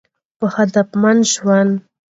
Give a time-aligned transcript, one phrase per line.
[0.39, 1.73] په هدفمند ژوند